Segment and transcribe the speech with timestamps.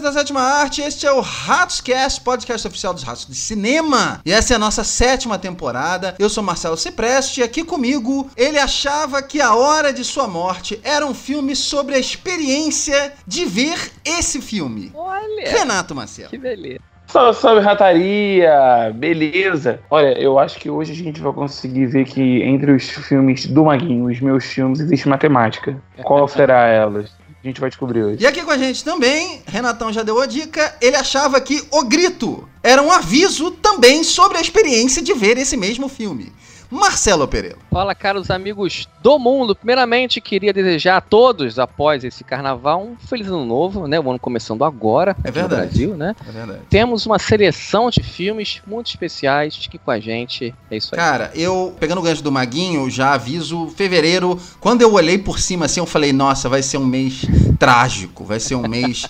[0.00, 0.80] Da sétima arte.
[0.80, 4.18] Este é o Ratoscast, podcast oficial dos Ratos de Cinema.
[4.24, 6.14] E essa é a nossa sétima temporada.
[6.18, 10.80] Eu sou Marcelo Cipreste e aqui comigo ele achava que A Hora de Sua Morte
[10.82, 14.90] era um filme sobre a experiência de ver esse filme.
[14.94, 15.50] Olha!
[15.50, 16.30] Renato Marcelo.
[16.30, 16.80] Que beleza.
[17.06, 18.92] Salve, salve, rataria!
[18.94, 19.80] Beleza!
[19.90, 23.64] Olha, eu acho que hoje a gente vai conseguir ver que entre os filmes do
[23.64, 25.76] Maguinho, os meus filmes, existe matemática.
[26.04, 27.19] Qual será elas?
[27.42, 28.22] A gente vai descobrir hoje.
[28.22, 31.84] E aqui com a gente também, Renatão já deu a dica, ele achava que O
[31.84, 36.30] Grito era um aviso também sobre a experiência de ver esse mesmo filme.
[36.70, 37.56] Marcelo Pereira.
[37.70, 39.54] Fala, caros amigos do mundo.
[39.54, 43.98] Primeiramente, queria desejar a todos, após esse carnaval, um feliz ano novo, né?
[43.98, 45.62] O ano começando agora, É verdade.
[45.62, 46.14] no Brasil, né?
[46.28, 46.60] É verdade.
[46.70, 49.56] Temos uma seleção de filmes muito especiais.
[49.56, 50.54] Fique com a gente.
[50.70, 50.98] É isso aí.
[50.98, 54.38] Cara, eu, pegando o gancho do Maguinho, já aviso fevereiro.
[54.60, 57.22] Quando eu olhei por cima assim, eu falei, nossa, vai ser um mês
[57.58, 59.06] trágico, vai ser um mês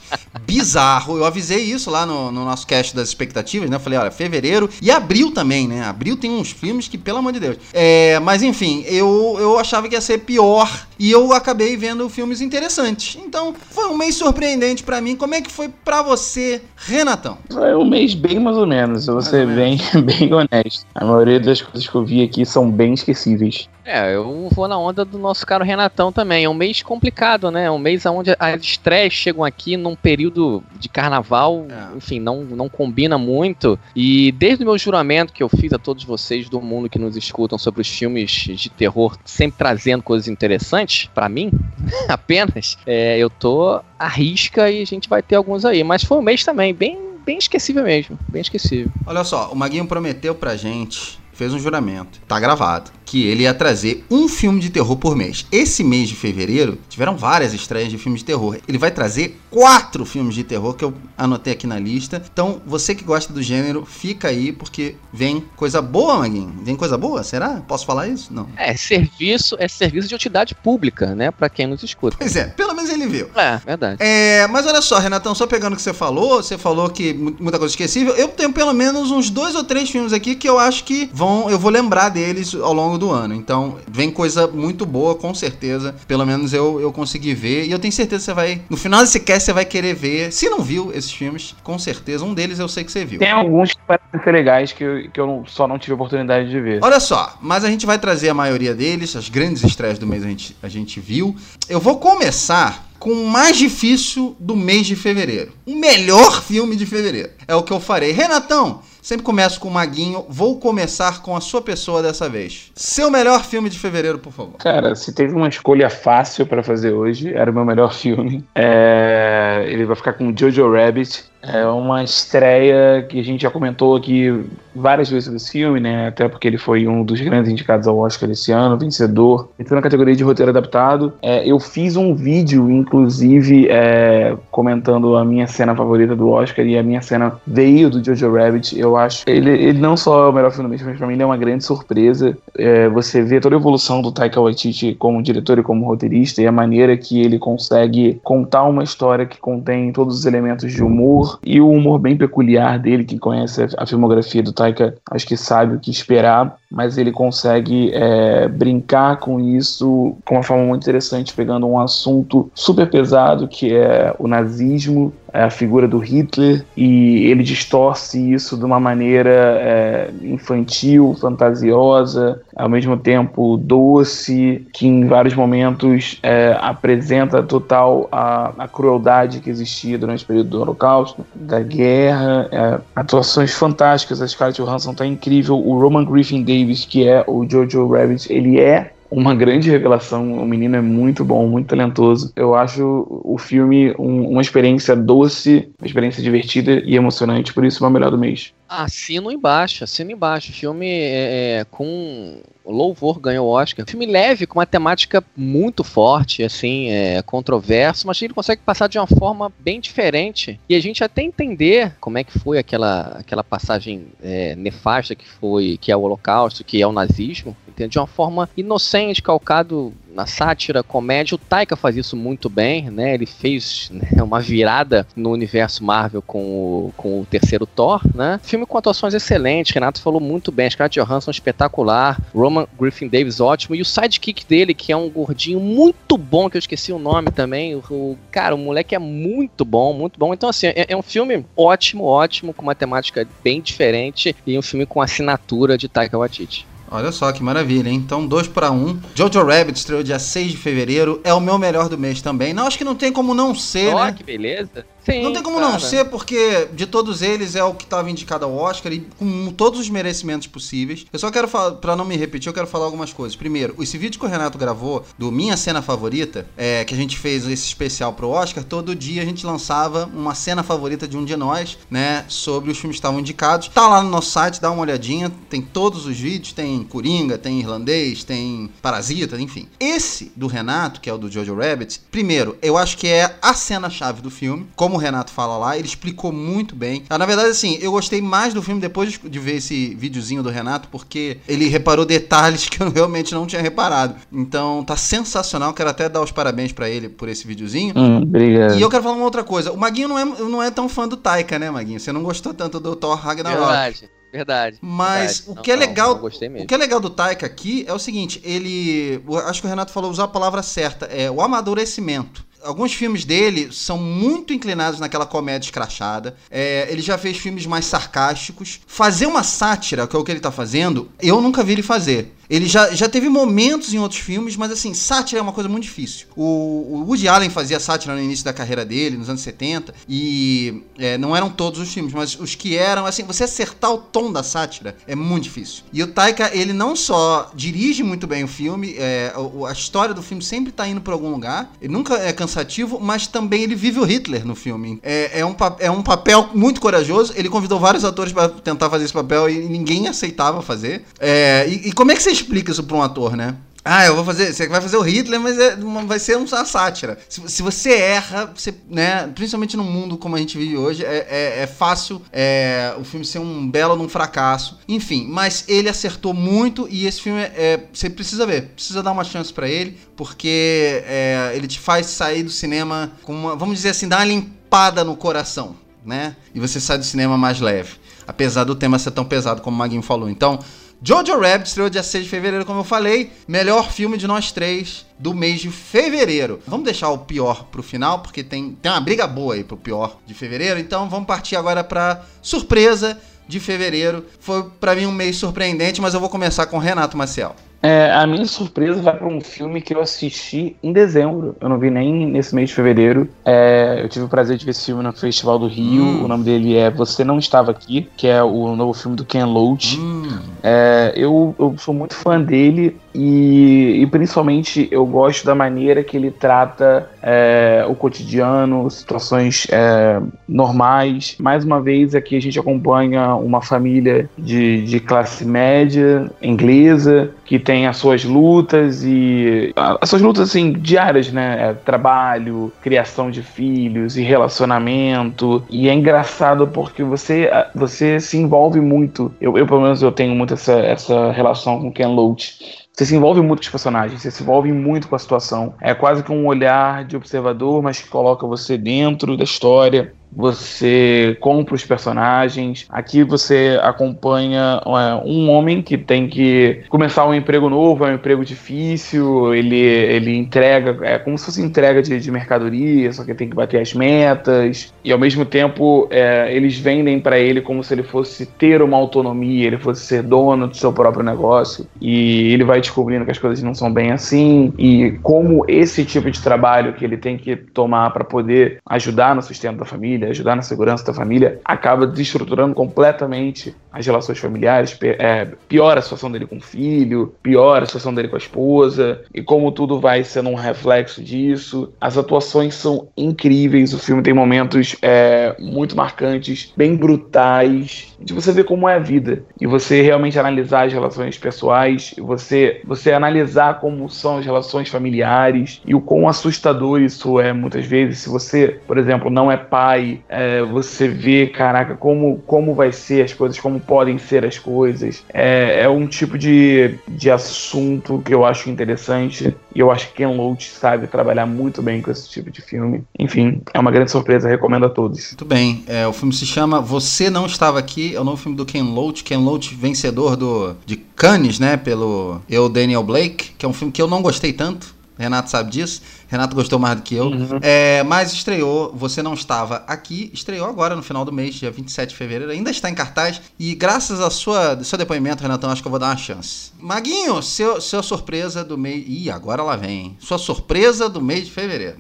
[0.50, 1.16] bizarro.
[1.16, 3.76] Eu avisei isso lá no, no nosso cast das expectativas, né?
[3.76, 5.84] Eu falei, olha, fevereiro e abril também, né?
[5.84, 7.56] Abril tem uns filmes que, pelo amor de Deus.
[7.72, 12.40] É, mas enfim, eu, eu achava que ia ser pior e eu acabei vendo filmes
[12.40, 13.18] interessantes.
[13.24, 15.16] Então, foi um mês surpreendente pra mim.
[15.16, 17.38] Como é que foi pra você, Renatão?
[17.50, 20.86] É um mês bem mais ou menos, eu vou ser bem, bem honesto.
[20.94, 23.68] A maioria das coisas que eu vi aqui são bem esquecíveis.
[23.90, 26.44] É, eu vou na onda do nosso caro Renatão também.
[26.44, 27.64] É um mês complicado, né?
[27.64, 31.96] É um mês onde as estreias chegam aqui num período de carnaval, É.
[31.96, 33.78] enfim, não, não combina muito.
[33.96, 37.16] E desde o meu juramento que eu fiz a todos vocês do mundo que nos
[37.16, 41.50] escutam sobre os filmes de terror, sempre trazendo coisas interessantes, pra mim,
[42.08, 45.82] apenas, é, eu tô à risca e a gente vai ter alguns aí.
[45.82, 48.16] Mas foi um mês também, bem, bem esquecível mesmo.
[48.28, 48.90] Bem esquecível.
[49.04, 53.52] Olha só, o Maguinho prometeu pra gente, fez um juramento, tá gravado, que ele ia
[53.52, 55.44] trazer um filme de terror por mês.
[55.50, 58.56] Esse mês de fevereiro, tiveram várias estreias de filmes de terror.
[58.68, 62.22] Ele vai trazer quatro filmes de terror que eu anotei aqui na lista.
[62.32, 66.54] Então, você que gosta do gênero, fica aí, porque vem coisa boa, Maguinho.
[66.62, 67.24] Vem coisa boa?
[67.24, 67.60] Será?
[67.66, 68.32] Posso falar isso?
[68.32, 68.48] Não.
[68.56, 71.32] É, serviço, é serviço de utilidade pública, né?
[71.32, 72.16] Pra quem nos escuta.
[72.16, 73.28] Pois é, pelo menos ele viu.
[73.34, 73.96] É, verdade.
[73.98, 77.34] É, mas olha só, Renatão, só pegando o que você falou, você falou que mu-
[77.40, 78.14] muita coisa esquecível.
[78.14, 81.50] Eu tenho pelo menos uns dois ou três filmes aqui que eu acho que vão,
[81.50, 83.34] eu vou lembrar deles ao longo do ano.
[83.34, 85.94] Então, vem coisa muito boa, com certeza.
[86.06, 87.66] Pelo menos eu, eu consegui ver.
[87.66, 88.62] E eu tenho certeza que você vai.
[88.70, 90.32] No final desse cast, você vai querer ver.
[90.32, 92.24] Se não viu esses filmes, com certeza.
[92.24, 93.18] Um deles eu sei que você viu.
[93.18, 96.60] Tem alguns que parecem ser legais que eu, que eu só não tive oportunidade de
[96.60, 96.78] ver.
[96.82, 100.22] Olha só, mas a gente vai trazer a maioria deles, as grandes estreias do mês
[100.22, 101.34] a gente, a gente viu.
[101.68, 105.52] Eu vou começar com o mais difícil do mês de fevereiro.
[105.64, 107.30] O melhor filme de fevereiro.
[107.48, 108.12] É o que eu farei.
[108.12, 110.24] Renatão, sempre começo com o Maguinho.
[110.28, 112.70] Vou começar com a sua pessoa dessa vez.
[112.74, 114.56] Seu melhor filme de fevereiro, por favor.
[114.58, 118.44] Cara, se teve uma escolha fácil pra fazer hoje, era o meu melhor filme.
[118.54, 121.24] É, Ele vai ficar com Jojo Rabbit.
[121.42, 126.08] É uma estreia que a gente já comentou aqui várias vezes desse filme, né?
[126.08, 129.48] Até porque ele foi um dos grandes indicados ao Oscar esse ano, vencedor.
[129.58, 131.12] Entrou na categoria de roteiro adaptado.
[131.22, 136.78] É, eu fiz um vídeo, inclusive, é, comentando a minha cena favorita do Oscar e
[136.78, 138.78] a minha cena veio do Jojo Rabbit.
[138.78, 141.22] Eu acho ele, ele não só é o melhor filme do mas pra mim ele
[141.22, 142.36] é uma grande surpresa.
[142.56, 146.46] É, você vê toda a evolução do Taika Waititi como diretor e como roteirista e
[146.46, 151.29] a maneira que ele consegue contar uma história que contém todos os elementos de humor
[151.44, 153.04] e o humor bem peculiar dele.
[153.04, 157.90] Quem conhece a, filmografia do Taika acho que sabe o que esperar, mas ele consegue
[157.92, 163.74] é, brincar com isso com uma forma muito interessante, pegando um assunto super pesado que
[163.74, 170.10] é o nazismo, a figura do Hitler, e ele distorce isso de uma maneira é,
[170.22, 178.68] infantil, fantasiosa, ao mesmo tempo doce, que em vários momentos é, apresenta total a, a
[178.68, 184.60] crueldade que existia durante o período do Holocausto, da guerra, é, atuações fantásticas, a Scarlett
[184.60, 189.34] Johansson tá incrível, o Roman Griffin Davis, que é o Jojo Rabbit, ele é uma
[189.34, 190.34] grande revelação.
[190.34, 192.32] O menino é muito bom, muito talentoso.
[192.36, 197.52] Eu acho o filme um- uma experiência doce, uma experiência divertida e emocionante.
[197.52, 198.52] Por isso, o melhor do mês.
[198.70, 200.52] Assino embaixo, assino embaixo.
[200.52, 203.84] Filme é, é, com louvor ganhou Oscar.
[203.86, 208.96] Filme leve, com uma temática muito forte, assim, é, controverso, mas ele consegue passar de
[208.98, 210.58] uma forma bem diferente.
[210.68, 215.26] E a gente até entender como é que foi aquela, aquela passagem é, nefasta que
[215.26, 217.90] foi, que é o Holocausto, que é o nazismo, entende?
[217.90, 221.34] de uma forma inocente, calcado na sátira, comédia.
[221.34, 223.14] O Taika faz isso muito bem, né?
[223.14, 228.40] Ele fez né, uma virada no universo Marvel com o, com o terceiro Thor, né?
[228.42, 233.74] Filme com atuações excelentes, Renato falou muito bem, Scarlett Johansson espetacular, Roman Griffin Davis ótimo,
[233.74, 237.30] e o sidekick dele, que é um gordinho muito bom, que eu esqueci o nome
[237.30, 240.32] também, o, o cara, o moleque é muito bom, muito bom.
[240.32, 244.62] Então, assim, é, é um filme ótimo, ótimo, com uma temática bem diferente, e um
[244.62, 246.69] filme com assinatura de Taika Waititi.
[246.90, 247.96] Olha só que maravilha, hein?
[247.96, 248.74] Então, 2 para 1.
[248.74, 249.00] Um.
[249.14, 251.20] Jojo Rabbit estreou dia 6 de fevereiro.
[251.22, 252.52] É o meu melhor do mês também.
[252.52, 254.12] Não, acho que não tem como não ser, oh, né?
[254.12, 254.84] que beleza.
[255.04, 255.72] Sim, não tem como cara.
[255.72, 259.52] não ser, porque de todos eles é o que estava indicado ao Oscar e com
[259.52, 261.06] todos os merecimentos possíveis.
[261.12, 263.36] Eu só quero falar, pra não me repetir, eu quero falar algumas coisas.
[263.36, 267.18] Primeiro, esse vídeo que o Renato gravou do Minha Cena Favorita, é, que a gente
[267.18, 271.24] fez esse especial pro Oscar, todo dia a gente lançava uma cena favorita de um
[271.24, 272.24] de nós, né?
[272.28, 273.68] Sobre os filmes que estavam indicados.
[273.68, 275.30] Tá lá no nosso site, dá uma olhadinha.
[275.48, 279.68] Tem todos os vídeos, tem Coringa, tem Irlandês, tem Parasita, enfim.
[279.78, 283.54] Esse do Renato, que é o do Jojo Rabbit, primeiro, eu acho que é a
[283.54, 284.66] cena-chave do filme.
[284.76, 287.04] Como o Renato fala lá, ele explicou muito bem.
[287.08, 290.50] Ah, na verdade, assim, eu gostei mais do filme depois de ver esse videozinho do
[290.50, 294.16] Renato, porque ele reparou detalhes que eu realmente não tinha reparado.
[294.32, 295.72] Então, tá sensacional.
[295.72, 297.94] Quero até dar os parabéns para ele por esse videozinho.
[297.96, 298.76] Hum, obrigado.
[298.76, 299.72] E eu quero falar uma outra coisa.
[299.72, 302.00] O Maguinho não é, não é tão fã do Taika, né, Maguinho?
[302.00, 303.60] Você não gostou tanto do Thor Ragnarok.
[303.60, 304.10] Verdade.
[304.32, 304.78] Verdade.
[304.80, 305.58] Mas verdade.
[305.58, 307.92] o que é não, é legal, não, o que é legal do Taika aqui é
[307.92, 312.48] o seguinte, ele, acho que o Renato falou usar a palavra certa, é o amadurecimento
[312.62, 316.36] alguns filmes dele são muito inclinados naquela comédia escrachada.
[316.50, 318.80] É, ele já fez filmes mais sarcásticos.
[318.86, 322.34] Fazer uma sátira, que é o que ele tá fazendo, eu nunca vi ele fazer.
[322.50, 325.84] Ele já, já teve momentos em outros filmes, mas assim, sátira é uma coisa muito
[325.84, 326.26] difícil.
[326.34, 330.82] O, o Woody Allen fazia sátira no início da carreira dele, nos anos 70, e
[330.98, 334.32] é, não eram todos os filmes, mas os que eram, assim, você acertar o tom
[334.32, 335.84] da sátira é muito difícil.
[335.92, 340.12] E o Taika, ele não só dirige muito bem o filme, é, a, a, história
[340.12, 343.76] do filme sempre tá indo para algum lugar, ele nunca é cansativo, mas também ele
[343.76, 344.98] vive o Hitler no filme.
[345.04, 349.04] É, é, um, é um papel muito corajoso, ele convidou vários atores para tentar fazer
[349.04, 351.04] esse papel e ninguém aceitava fazer.
[351.20, 353.56] É, e, e como é que você explica isso pra um ator, né?
[353.84, 354.52] Ah, eu vou fazer.
[354.52, 355.76] Você vai fazer o Hitler, mas é,
[356.06, 357.18] vai ser uma sátira.
[357.28, 361.26] Se, se, você erra, você, né, principalmente no mundo como a gente vive hoje, é,
[361.30, 364.78] é, é fácil é, o filme ser um belo num fracasso.
[364.86, 369.24] Enfim, mas ele acertou muito e esse filme é, você precisa ver, precisa dar uma
[369.24, 373.90] chance para ele, porque é, ele te faz sair do cinema com uma, vamos dizer
[373.90, 376.36] assim, dar uma limpada no coração, né?
[376.54, 377.92] E você sai do cinema mais leve.
[378.26, 380.28] Apesar do tema ser tão pesado como o Maguinho falou.
[380.28, 380.60] Então,
[381.02, 383.32] Jojo Rabbit estreou dia 6 de fevereiro, como eu falei.
[383.48, 386.60] Melhor filme de nós três do mês de fevereiro.
[386.66, 390.18] Vamos deixar o pior pro final, porque tem, tem uma briga boa aí pro pior
[390.26, 390.78] de fevereiro.
[390.78, 393.18] Então vamos partir agora pra surpresa
[393.48, 394.26] de fevereiro.
[394.40, 397.56] Foi para mim um mês surpreendente, mas eu vou começar com Renato Maciel.
[397.82, 401.56] É, a minha surpresa vai para um filme que eu assisti em dezembro.
[401.60, 403.28] Eu não vi nem nesse mês de fevereiro.
[403.44, 406.02] É, eu tive o prazer de ver esse filme no Festival do Rio.
[406.02, 406.24] Hum.
[406.24, 409.44] O nome dele é Você Não Estava Aqui, que é o novo filme do Ken
[409.44, 409.98] Loach.
[409.98, 410.28] Hum.
[410.62, 416.16] É, eu, eu sou muito fã dele e, e, principalmente eu gosto da maneira que
[416.16, 421.36] ele trata é, o cotidiano, situações é, normais.
[421.38, 427.58] Mais uma vez, aqui a gente acompanha uma família de, de classe média inglesa que
[427.58, 431.70] tem as suas lutas e as suas lutas assim diárias, né?
[431.70, 435.62] É, trabalho, criação de filhos e relacionamento.
[435.68, 439.32] E é engraçado porque você você se envolve muito.
[439.40, 443.14] Eu, eu pelo menos eu tenho muito essa, essa relação com Ken Loach você se
[443.14, 445.74] envolve muito com os personagens, você se envolve muito com a situação.
[445.80, 451.36] É quase que um olhar de observador, mas que coloca você dentro da história você
[451.40, 452.86] compra os personagens.
[452.88, 458.14] Aqui você acompanha é, um homem que tem que começar um emprego novo, é um
[458.14, 463.34] emprego difícil, ele, ele entrega, é como se fosse entrega de, de mercadoria, só que
[463.34, 467.82] tem que bater as metas, e ao mesmo tempo é, eles vendem para ele como
[467.82, 472.52] se ele fosse ter uma autonomia, ele fosse ser dono do seu próprio negócio, e
[472.52, 476.40] ele vai descobrindo que as coisas não são bem assim, e como esse tipo de
[476.40, 480.56] trabalho que ele tem que tomar para poder ajudar no sustento da família família, ajudar
[480.56, 486.46] na segurança da família, acaba desestruturando completamente as relações familiares, é, piora a situação dele
[486.46, 490.48] com o filho, piora a situação dele com a esposa, e como tudo vai sendo
[490.50, 491.92] um reflexo disso.
[492.00, 498.52] As atuações são incríveis, o filme tem momentos é, muito marcantes, bem brutais, de você
[498.52, 503.80] ver como é a vida, e você realmente analisar as relações pessoais, você, você analisar
[503.80, 508.78] como são as relações familiares, e o quão assustador isso é muitas vezes, se você,
[508.86, 513.58] por exemplo, não é pai, é, você vê, caraca, como, como vai ser as coisas,
[513.58, 515.24] como podem ser as coisas.
[515.32, 520.14] É, é um tipo de, de assunto que eu acho interessante e eu acho que
[520.14, 523.02] Ken Loach sabe trabalhar muito bem com esse tipo de filme.
[523.18, 525.28] Enfim, é uma grande surpresa, recomendo a todos.
[525.30, 528.56] Muito bem, é, o filme se chama Você Não Estava Aqui, é o novo filme
[528.56, 529.24] do Ken Loach.
[529.24, 533.92] Ken Loach, vencedor do, de Cannes, né, pelo Eu, Daniel Blake, que é um filme
[533.92, 534.99] que eu não gostei tanto.
[535.20, 536.00] Renato sabe disso.
[536.28, 537.26] Renato gostou mais do que eu.
[537.26, 537.58] Uhum.
[537.60, 542.10] É, mas estreou, você não estava aqui, estreou agora no final do mês, dia 27
[542.10, 542.50] de fevereiro.
[542.50, 543.40] Ainda está em cartaz.
[543.58, 546.72] E graças ao seu depoimento, Renatão, acho que eu vou dar uma chance.
[546.78, 549.04] Maguinho, seu, sua surpresa do mês.
[549.06, 550.16] Ih, agora lá vem.
[550.18, 551.98] Sua surpresa do mês de fevereiro.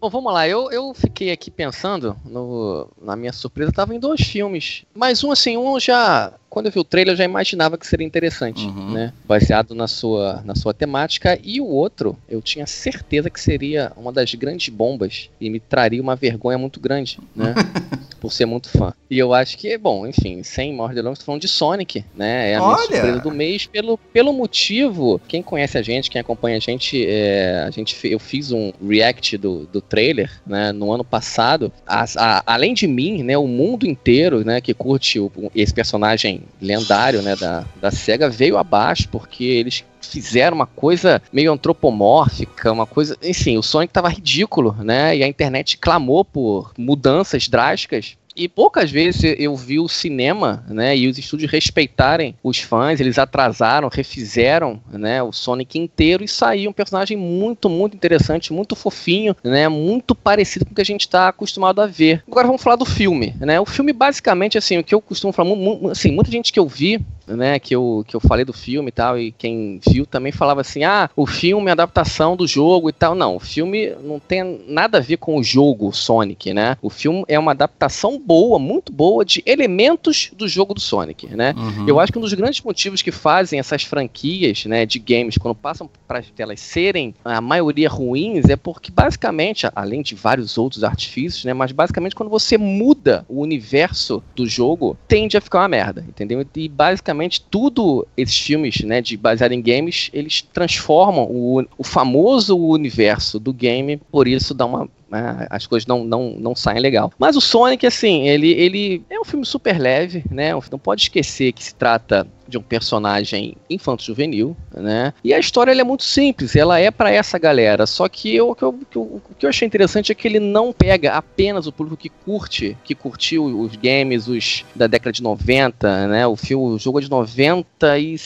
[0.00, 0.48] Bom, vamos lá.
[0.48, 4.84] Eu, eu fiquei aqui pensando, no, na minha surpresa, tava em dois filmes.
[4.94, 8.04] Mas um, assim, um já quando eu vi o trailer, eu já imaginava que seria
[8.04, 8.90] interessante, uhum.
[8.90, 9.12] né?
[9.24, 11.38] Baseado na sua, na sua temática.
[11.44, 16.02] E o outro, eu tinha certeza que seria uma das grandes bombas e me traria
[16.02, 17.54] uma vergonha muito grande, né?
[18.20, 18.92] Por ser muito fã.
[19.08, 22.50] E eu acho que, bom, enfim, sem maior delongas, falando de Sonic, né?
[22.50, 22.82] É a minha Olha.
[22.82, 25.20] surpresa do mês pelo, pelo motivo.
[25.26, 29.38] Quem conhece a gente, quem acompanha a gente, é, a gente eu fiz um react
[29.38, 30.72] do, do trailer, né?
[30.72, 31.72] No ano passado.
[31.86, 33.38] A, a, além de mim, né?
[33.38, 34.60] O mundo inteiro, né?
[34.60, 40.56] Que curte o, esse personagem lendário né, da, da SEGA veio abaixo, porque eles fizeram
[40.56, 43.16] uma coisa meio antropomórfica, uma coisa.
[43.22, 45.16] Enfim, o Sonic tava ridículo, né?
[45.16, 48.16] E a internet clamou por mudanças drásticas.
[48.36, 53.18] E poucas vezes eu vi o cinema, né, e os estúdios respeitarem os fãs, eles
[53.18, 59.36] atrasaram, refizeram, né, o Sonic inteiro e saiu um personagem muito, muito interessante, muito fofinho,
[59.42, 62.22] né, muito parecido com o que a gente está acostumado a ver.
[62.26, 63.60] Agora vamos falar do filme, né?
[63.60, 65.50] O filme basicamente assim, o que eu costumo falar,
[65.90, 67.00] assim, muita gente que eu vi
[67.36, 70.60] né, que eu, que eu falei do filme e tal, e quem viu também falava
[70.60, 73.14] assim: ah, o filme é adaptação do jogo e tal.
[73.14, 76.76] Não, o filme não tem nada a ver com o jogo Sonic, né?
[76.82, 81.54] O filme é uma adaptação boa, muito boa, de elementos do jogo do Sonic, né?
[81.56, 81.88] Uhum.
[81.88, 85.54] Eu acho que um dos grandes motivos que fazem essas franquias, né, de games, quando
[85.54, 91.44] passam para elas serem a maioria ruins, é porque basicamente, além de vários outros artifícios,
[91.44, 96.04] né, mas basicamente quando você muda o universo do jogo, tende a ficar uma merda,
[96.08, 96.44] entendeu?
[96.54, 101.84] E basicamente basicamente tudo esses filmes, né, de baseado em games, eles transformam o, o
[101.84, 106.80] famoso universo do game, por isso dá uma né, as coisas não, não, não saem
[106.80, 107.12] legal.
[107.18, 110.52] Mas o Sonic, assim, ele, ele é um filme super leve, né?
[110.70, 115.12] Não pode esquecer que se trata de um personagem infanto-juvenil, né?
[115.22, 117.86] E a história é muito simples, ela é para essa galera.
[117.86, 118.70] Só que eu, o, que eu,
[119.02, 122.76] o que eu achei interessante é que ele não pega apenas o público que curte,
[122.84, 126.26] que curtiu os games os da década de 90, né?
[126.26, 128.16] O filme, o jogo é de 90 e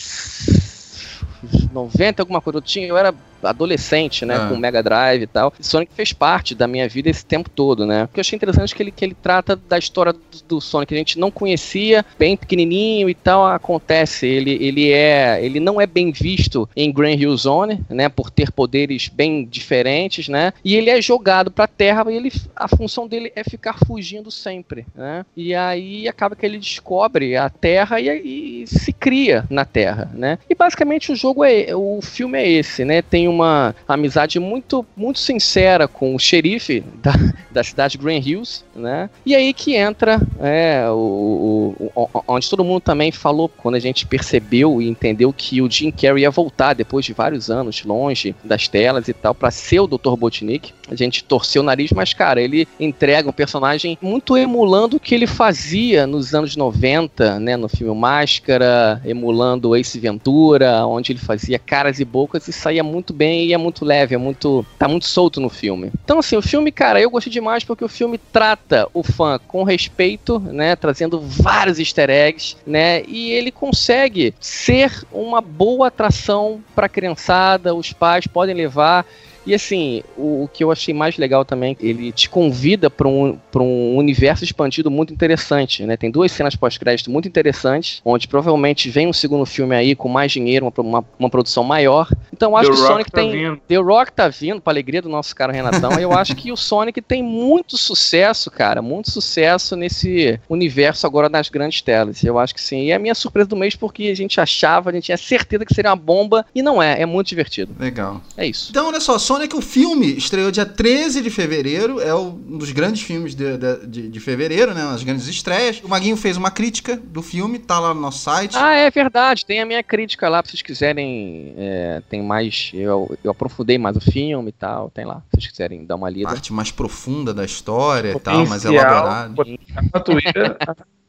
[1.73, 2.59] 90 alguma coisa.
[2.59, 3.15] Eu tinha, eu era
[3.45, 4.37] adolescente, né?
[4.37, 4.49] Ah.
[4.49, 5.53] Com Mega Drive e tal.
[5.59, 8.05] E Sonic fez parte da minha vida esse tempo todo, né?
[8.05, 10.61] O que eu achei interessante é que ele, que ele trata da história do, do
[10.61, 13.47] Sonic que a gente não conhecia, bem pequenininho e tal.
[13.47, 15.45] Acontece, ele, ele é.
[15.45, 18.09] Ele não é bem visto em Grand Hill Zone, né?
[18.09, 20.53] Por ter poderes bem diferentes, né?
[20.65, 24.87] E ele é jogado pra terra e ele, a função dele é ficar fugindo sempre,
[24.95, 25.25] né?
[25.37, 30.39] E aí acaba que ele descobre a terra e, e se cria na terra, né?
[30.49, 31.75] E basicamente o jogo é.
[31.75, 33.03] O filme é esse, né?
[33.03, 37.13] Tem um uma amizade muito, muito sincera com o xerife da,
[37.51, 39.09] da cidade de Green Hills, né?
[39.25, 43.81] E aí que entra é, o, o, o, onde todo mundo também falou quando a
[43.81, 48.35] gente percebeu e entendeu que o Jim Carrey ia voltar depois de vários anos longe
[48.43, 50.17] das telas e tal para ser o Dr.
[50.17, 50.73] Botnik.
[50.91, 55.15] A gente torceu o nariz, mas cara, ele entrega um personagem muito emulando o que
[55.15, 61.59] ele fazia nos anos 90, né, no filme Máscara, emulando Ace Ventura, onde ele fazia
[61.59, 64.67] caras e bocas e saía muito bem bem e é muito leve, é muito.
[64.79, 65.91] tá muito solto no filme.
[66.05, 69.63] Então, assim, o filme, cara, eu gostei demais porque o filme trata o fã com
[69.63, 70.77] respeito, né?
[70.77, 73.03] Trazendo vários easter eggs, né?
[73.09, 79.07] E ele consegue ser uma boa atração pra criançada, os pais podem levar.
[79.47, 83.39] E assim, o, o, que eu achei mais legal também, ele te convida para um,
[83.57, 85.97] um universo expandido muito interessante, né?
[85.97, 90.33] Tem duas cenas pós-crédito muito interessantes, onde provavelmente vem um segundo filme aí com mais
[90.33, 92.09] dinheiro, uma, uma, uma produção maior.
[92.33, 93.31] Então eu acho The que o Sonic tá tem.
[93.31, 93.61] Vindo.
[93.69, 95.93] The Rock tá vindo, pra alegria do nosso cara Renatão.
[95.99, 101.49] eu acho que o Sonic tem muito sucesso, cara, muito sucesso nesse universo agora nas
[101.49, 102.23] grandes telas.
[102.25, 102.85] Eu acho que sim.
[102.85, 105.65] E é a minha surpresa do mês porque a gente achava, a gente tinha certeza
[105.65, 107.75] que seria uma bomba, e não é, é muito divertido.
[107.79, 108.21] Legal.
[108.37, 108.69] É isso.
[108.71, 113.03] Então, olha só, Sonic, o filme estreou dia 13 de fevereiro, é um dos grandes
[113.03, 113.45] filmes de,
[113.87, 114.83] de, de fevereiro, né?
[114.83, 115.81] As grandes estreias.
[115.83, 118.57] O Maguinho fez uma crítica do filme, tá lá no nosso site.
[118.57, 121.55] Ah, é verdade, tem a minha crítica lá, pra vocês quiserem.
[121.57, 122.71] É, tem mais.
[122.75, 126.11] Eu, eu aprofundei mais o filme e tal, tem lá, se vocês quiserem dar uma
[126.11, 126.29] lida.
[126.29, 129.35] Parte mais profunda da história e tal, mais elaborada.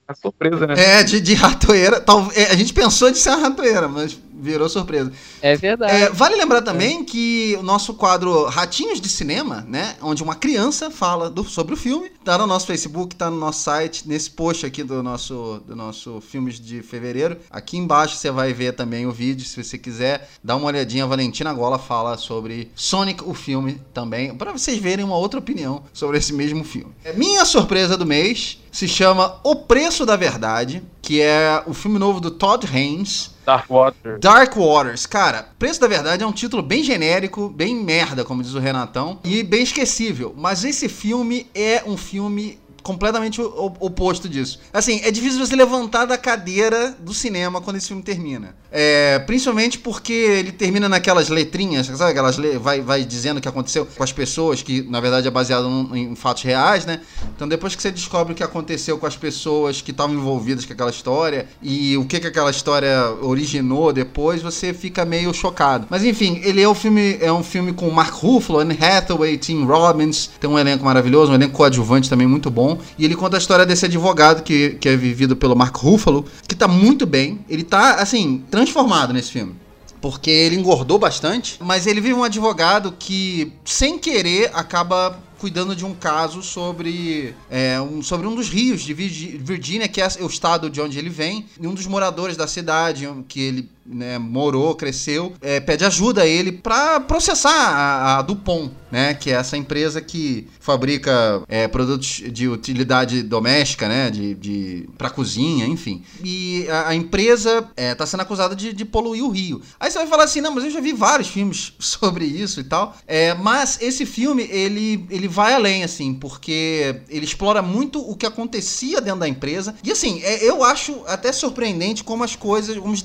[0.07, 0.75] A surpresa, né?
[0.77, 1.99] É, de, de ratoeira.
[1.99, 5.11] Tal, é, a gente pensou de ser uma ratoeira, mas virou surpresa.
[5.41, 5.93] É verdade.
[5.93, 7.03] É, vale lembrar também é.
[7.03, 9.95] que o nosso quadro Ratinhos de Cinema, né?
[10.01, 13.63] Onde uma criança fala do, sobre o filme, tá no nosso Facebook, tá no nosso
[13.63, 17.37] site, nesse post aqui do nosso, do nosso Filmes de Fevereiro.
[17.49, 20.29] Aqui embaixo você vai ver também o vídeo, se você quiser.
[20.43, 25.05] Dá uma olhadinha, a Valentina Gola fala sobre Sonic, o filme também, para vocês verem
[25.05, 26.91] uma outra opinião sobre esse mesmo filme.
[27.03, 31.97] É, minha surpresa do mês se chama O Preço da Verdade, que é o filme
[31.97, 33.31] novo do Todd Haynes.
[33.45, 34.19] Dark Waters.
[34.19, 35.05] Dark Waters.
[35.05, 39.19] Cara, Preço da Verdade é um título bem genérico, bem merda, como diz o Renatão,
[39.23, 40.33] e bem esquecível.
[40.35, 44.59] Mas esse filme é um filme completamente oposto disso.
[44.71, 48.55] Assim, é difícil você levantar da cadeira do cinema quando esse filme termina.
[48.71, 52.11] É, principalmente porque ele termina naquelas letrinhas, sabe?
[52.11, 55.31] Aquelas le vai, vai dizendo o que aconteceu com as pessoas, que na verdade é
[55.31, 57.01] baseado em fatos reais, né?
[57.35, 60.73] Então depois que você descobre o que aconteceu com as pessoas que estavam envolvidas com
[60.73, 65.87] aquela história e o que, que aquela história originou depois, você fica meio chocado.
[65.89, 69.65] Mas enfim, ele é um filme, é um filme com Mark Ruffalo, Anne Hathaway, Tim
[69.65, 72.74] Robbins, tem um elenco maravilhoso, um elenco coadjuvante também muito bom.
[72.97, 76.55] E ele conta a história desse advogado que, que é vivido pelo Mark Ruffalo, que
[76.55, 77.39] tá muito bem.
[77.49, 79.55] Ele tá, assim, transformado nesse filme
[80.01, 85.85] porque ele engordou bastante, mas ele vive um advogado que, sem querer, acaba cuidando de
[85.85, 90.69] um caso sobre, é, um, sobre um dos rios de Virgínia, que é o estado
[90.69, 95.33] de onde ele vem, e um dos moradores da cidade, que ele né, morou, cresceu,
[95.41, 100.01] é, pede ajuda a ele para processar a, a, Dupont, né, que é essa empresa
[100.01, 106.03] que fabrica é, produtos de utilidade doméstica, né, de, de para cozinha, enfim.
[106.23, 109.61] E a, a empresa está é, sendo acusada de, de, poluir o rio.
[109.79, 112.63] Aí você vai falar assim, não, mas eu já vi vários filmes sobre isso e
[112.63, 112.95] tal.
[113.05, 118.25] É, mas esse filme ele, ele vai além, assim, porque ele explora muito o que
[118.25, 119.75] acontecia dentro da empresa.
[119.83, 123.01] E assim, é, eu acho até surpreendente como as coisas, como os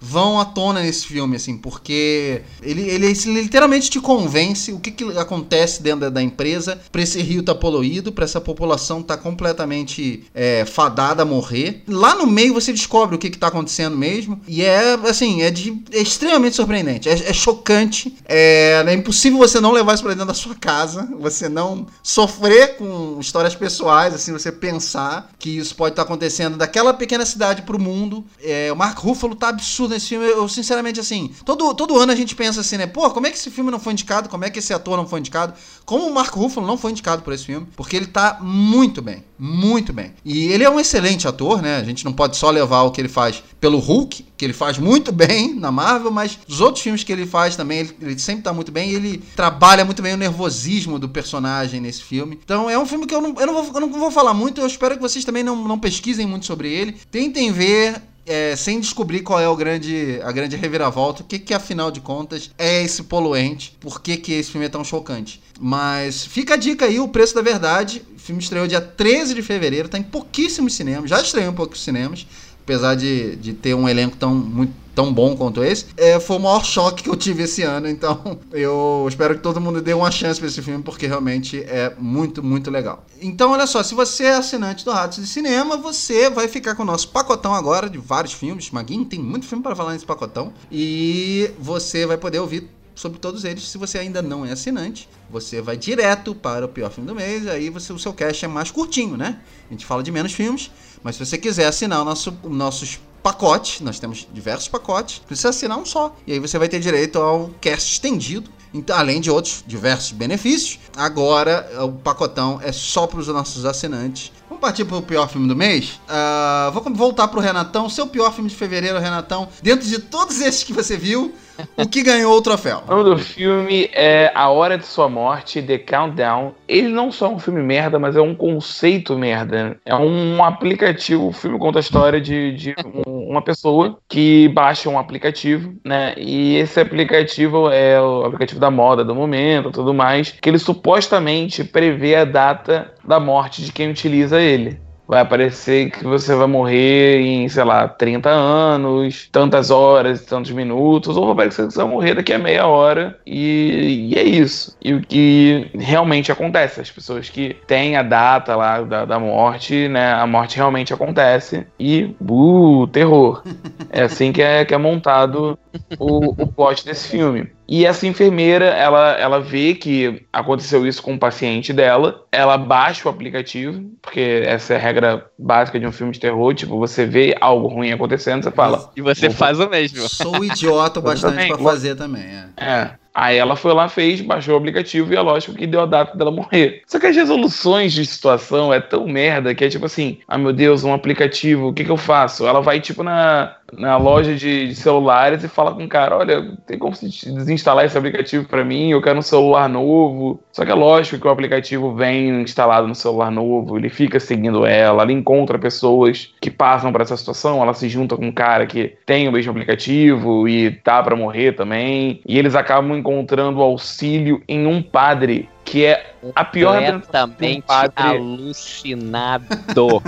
[0.00, 4.90] vão à tona nesse filme, assim, porque ele, ele, ele literalmente te convence o que,
[4.90, 9.16] que acontece dentro da, da empresa para esse rio tá poluído, para essa população tá
[9.16, 11.82] completamente é, fadada a morrer.
[11.86, 15.50] Lá no meio você descobre o que, que tá acontecendo mesmo, e é, assim, é,
[15.50, 20.12] de, é extremamente surpreendente, é, é chocante, é, é impossível você não levar isso pra
[20.12, 25.74] dentro da sua casa, você não sofrer com histórias pessoais, assim, você pensar que isso
[25.74, 28.24] pode estar tá acontecendo daquela pequena cidade pro mundo.
[28.42, 30.26] É, o Mark Ruffalo tá absurdo absurdo nesse filme.
[30.26, 32.86] Eu, sinceramente, assim, todo, todo ano a gente pensa assim, né?
[32.86, 34.28] Pô, como é que esse filme não foi indicado?
[34.28, 35.54] Como é que esse ator não foi indicado?
[35.84, 37.66] Como o Marco Ruffalo não foi indicado por esse filme?
[37.74, 39.24] Porque ele tá muito bem.
[39.38, 40.14] Muito bem.
[40.24, 41.76] E ele é um excelente ator, né?
[41.76, 44.78] A gente não pode só levar o que ele faz pelo Hulk, que ele faz
[44.78, 48.42] muito bem na Marvel, mas os outros filmes que ele faz também, ele, ele sempre
[48.42, 52.38] tá muito bem e ele trabalha muito bem o nervosismo do personagem nesse filme.
[52.44, 54.60] Então é um filme que eu não, eu não, vou, eu não vou falar muito,
[54.60, 56.92] eu espero que vocês também não, não pesquisem muito sobre ele.
[57.10, 61.54] Tentem ver, é, sem descobrir qual é o grande, a grande reviravolta, o que, que
[61.54, 65.42] afinal de contas é esse poluente, por que, que esse filme é tão chocante.
[65.60, 68.02] Mas fica a dica aí, o preço da verdade.
[68.16, 71.82] O filme estreou dia 13 de fevereiro, tá em pouquíssimos cinemas, já estreou em poucos
[71.82, 72.26] cinemas
[72.62, 76.40] apesar de, de ter um elenco tão, muito, tão bom quanto esse, é, foi o
[76.40, 77.88] maior choque que eu tive esse ano.
[77.88, 81.94] Então, eu espero que todo mundo dê uma chance para esse filme, porque realmente é
[81.98, 83.04] muito, muito legal.
[83.20, 86.82] Então, olha só, se você é assinante do Ratos de Cinema, você vai ficar com
[86.82, 88.70] o nosso pacotão agora de vários filmes.
[88.70, 90.52] Maguinho tem muito filme para falar nesse pacotão.
[90.70, 93.68] E você vai poder ouvir sobre todos eles.
[93.68, 97.46] Se você ainda não é assinante, você vai direto para o pior filme do mês,
[97.46, 99.40] aí você, o seu cast é mais curtinho, né?
[99.68, 100.70] A gente fala de menos filmes,
[101.02, 105.78] mas se você quiser assinar o nosso, nossos pacotes, nós temos diversos pacotes, precisa assinar
[105.78, 106.14] um só.
[106.26, 110.78] E aí você vai ter direito ao cast estendido, então, além de outros diversos benefícios.
[110.96, 114.32] Agora o pacotão é só para os nossos assinantes.
[114.48, 116.00] Vamos partir para o pior filme do mês?
[116.08, 117.88] Uh, vou voltar para o Renatão.
[117.88, 119.48] Seu pior filme de fevereiro, Renatão.
[119.62, 121.34] Dentro de todos esses que você viu,
[121.76, 122.82] o que ganhou o troféu?
[122.86, 126.54] O nome do filme é A Hora de Sua Morte, The Countdown.
[126.68, 129.76] Ele não só é um filme merda, mas é um conceito merda.
[129.84, 132.74] É um aplicativo, o filme conta a história de, de
[133.06, 136.14] uma pessoa que baixa um aplicativo, né?
[136.16, 141.64] E esse aplicativo é o aplicativo da moda do momento, tudo mais, que ele supostamente
[141.64, 147.20] prevê a data da morte de quem utiliza ele vai aparecer que você vai morrer
[147.20, 151.88] em, sei lá, 30 anos, tantas horas, tantos minutos, ou vai aparecer que você vai
[151.88, 154.76] morrer daqui a meia hora, e, e é isso.
[154.82, 159.88] E o que realmente acontece, as pessoas que têm a data lá da, da morte,
[159.88, 163.42] né, a morte realmente acontece, e, uh, terror.
[163.90, 165.58] É assim que é, que é montado
[165.98, 167.50] o, o plot desse filme.
[167.68, 173.08] E essa enfermeira, ela, ela vê que aconteceu isso com o paciente dela, ela baixa
[173.08, 177.06] o aplicativo, porque essa é a regra básica de um filme de terror, tipo, você
[177.06, 178.90] vê algo ruim acontecendo, você fala.
[178.96, 180.08] E você faz o mesmo.
[180.08, 182.24] Sou idiota bastante pra fazer também.
[182.24, 182.48] É.
[182.56, 183.01] É.
[183.14, 186.16] Aí ela foi lá, fez, baixou o aplicativo e é lógico que deu a data
[186.16, 186.82] dela morrer.
[186.86, 190.52] Só que as resoluções de situação é tão merda que é tipo assim: ah meu
[190.52, 192.46] Deus, um aplicativo, o que, que eu faço?
[192.46, 196.56] Ela vai tipo na, na loja de, de celulares e fala com o cara: olha,
[196.66, 198.90] tem como desinstalar esse aplicativo para mim?
[198.90, 200.40] Eu quero um celular novo.
[200.50, 204.64] Só que é lógico que o aplicativo vem instalado no celular novo, ele fica seguindo
[204.66, 208.66] ela, ela encontra pessoas que passam por essa situação, ela se junta com um cara
[208.66, 214.40] que tem o mesmo aplicativo e tá para morrer também, e eles acabam encontrando auxílio
[214.48, 217.92] em um padre que é a pior Completamente um padre...
[217.96, 219.46] alucinado.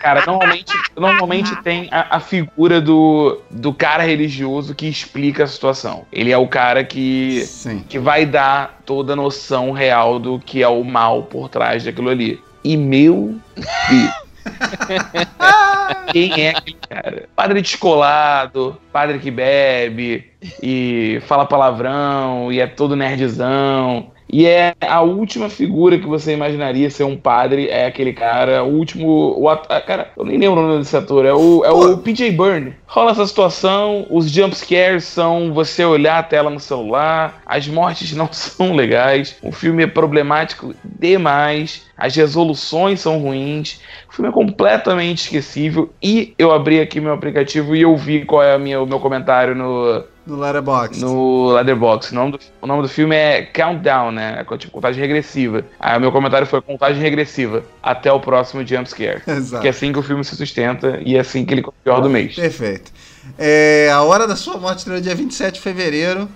[0.00, 6.04] Cara, normalmente, normalmente tem a, a, figura do, do cara religioso que explica a situação.
[6.10, 7.48] Ele é o cara que,
[7.88, 12.08] que vai dar toda a noção real do que é o mal por trás daquilo
[12.08, 12.42] ali.
[12.64, 14.22] E meu Deus.
[16.12, 17.28] Quem é aquele cara?
[17.34, 20.30] Padre descolado, padre que bebe
[20.62, 24.10] e fala palavrão e é todo nerdzão.
[24.32, 28.68] E é a última figura que você imaginaria ser um padre, é aquele cara, o
[28.68, 29.38] último.
[29.38, 32.30] O ator, cara, eu nem lembro o nome desse ator, é o, é o PJ
[32.30, 32.74] Byrne.
[32.86, 38.28] Rola essa situação, os jumpscares são você olhar a tela no celular, as mortes não
[38.32, 45.24] são legais, o filme é problemático demais, as resoluções são ruins, o filme é completamente
[45.24, 45.92] esquecível.
[46.02, 49.54] E eu abri aqui meu aplicativo e eu vi qual é minha, o meu comentário
[49.54, 51.00] no, no Letterboxd.
[51.00, 52.12] No Letterboxd.
[52.12, 54.40] O nome, do, o nome do filme é Countdown, né?
[54.40, 55.64] É tipo contagem regressiva.
[55.78, 57.64] Aí o meu comentário foi contagem regressiva.
[57.82, 59.22] Até o próximo jumpscare.
[59.26, 59.62] Exato.
[59.62, 61.72] Que é assim que o filme se sustenta e é assim que ele é o
[61.72, 62.34] pior do mês.
[62.34, 62.92] Perfeito.
[63.38, 66.28] É, a Hora da Sua Morte estreou dia 27 de fevereiro.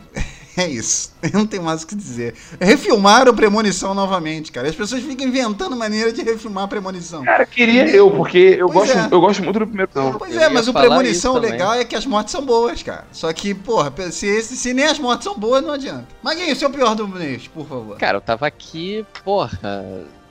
[0.56, 1.12] É isso.
[1.22, 2.34] Eu não tenho mais o que dizer.
[2.60, 4.68] Refilmaram Premonição novamente, cara.
[4.68, 7.24] As pessoas ficam inventando maneira de refilmar Premonição.
[7.24, 9.08] Cara, queria eu, porque eu, gosto, é.
[9.10, 10.14] eu gosto muito do primeiro filme.
[10.18, 13.04] Pois é, mas o Premonição legal é que as mortes são boas, cara.
[13.12, 16.06] Só que, porra, se, se nem as mortes são boas, não adianta.
[16.22, 17.98] Maguinho, seu pior do mês, por favor.
[17.98, 19.58] Cara, eu tava aqui, porra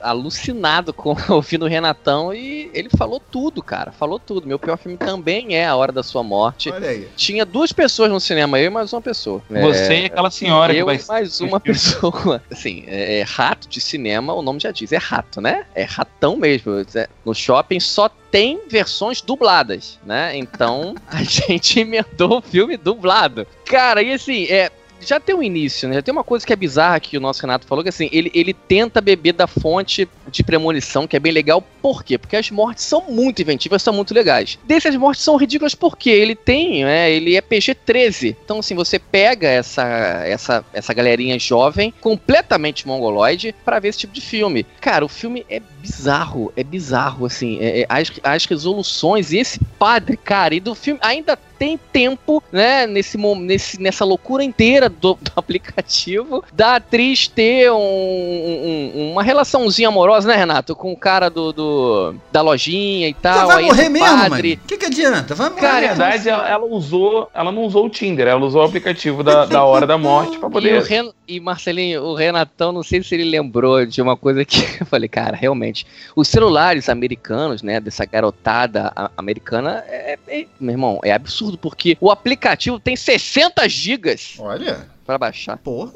[0.06, 3.92] alucinado com ouvindo o Renatão e ele falou tudo, cara.
[3.92, 4.46] Falou tudo.
[4.46, 6.70] Meu pior filme também é A Hora da Sua Morte.
[6.70, 7.08] Olha aí.
[7.16, 9.42] Tinha duas pessoas no cinema, eu e mais uma pessoa.
[9.50, 10.96] Você é, e aquela senhora eu que vai.
[10.96, 12.42] e mais uma pessoa.
[12.50, 15.66] Assim, é, é, rato de cinema, o nome já diz, é rato, né?
[15.74, 16.84] É ratão mesmo.
[16.94, 20.36] É, no shopping só tem versões dubladas, né?
[20.36, 23.46] Então a gente emendou o filme dublado.
[23.64, 25.96] Cara, e assim, é, já tem um início, né?
[25.96, 28.30] Já tem uma coisa que é bizarra que o nosso Renato falou, que assim, ele,
[28.34, 31.62] ele tenta beber da fonte de premonição, que é bem legal.
[31.82, 32.18] Por quê?
[32.18, 34.58] Porque as mortes são muito inventivas, são muito legais.
[34.64, 37.10] Dessas mortes são ridículas porque ele tem, né?
[37.10, 38.36] Ele é PG-13.
[38.44, 39.84] Então, assim, você pega essa,
[40.24, 44.66] essa, essa galerinha jovem, completamente mongoloide, para ver esse tipo de filme.
[44.80, 47.58] Cara, o filme é bizarro, é bizarro, assim.
[47.60, 52.42] É, é, as, as resoluções e esse padre, cara, e do filme ainda tem tempo,
[52.52, 59.22] né, nesse, nesse, nessa loucura inteira do, do aplicativo, da atriz ter um, um, uma
[59.22, 60.74] relaçãozinha amorosa, né, Renato?
[60.74, 63.46] Com o cara do, do da lojinha e tal.
[63.46, 64.48] vai morrer mesmo, padre.
[64.50, 64.62] mano.
[64.64, 65.34] O que, que adianta?
[65.34, 65.60] Vai morrer.
[65.60, 69.22] Cara, na verdade, ela, ela, usou, ela não usou o Tinder, ela usou o aplicativo
[69.22, 70.82] da, da hora da morte pra poder.
[70.82, 74.60] E, Ren, e Marcelinho, o Renatão, não sei se ele lembrou de uma coisa que
[74.80, 81.00] eu falei, cara, realmente, os celulares americanos, né, dessa garotada americana, é, é, meu irmão,
[81.02, 84.36] é absurdo absurdo, porque o aplicativo tem 60 gigas.
[84.38, 84.88] Olha.
[85.04, 85.56] Pra baixar.
[85.58, 85.92] Porra.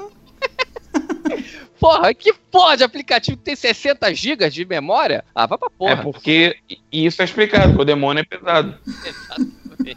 [1.81, 5.25] Porra, que porra de aplicativo que tem 60 gigas de memória?
[5.35, 5.93] Ah, vai pra porra.
[5.93, 6.59] É porque
[6.93, 8.79] isso é explicado, o demônio é pesado.
[8.87, 9.97] Exatamente.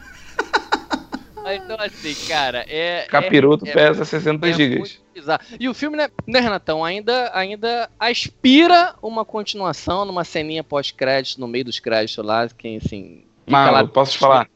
[1.54, 3.04] então, assim, cara, é.
[3.06, 4.98] Capiroto é, pesa é, 60 é gigas.
[5.60, 11.46] E o filme, né, né, Renatão, ainda, ainda aspira uma continuação numa ceninha pós-crédito, no
[11.46, 13.24] meio dos créditos lá, quem assim.
[13.46, 14.48] Mas, posso te falar?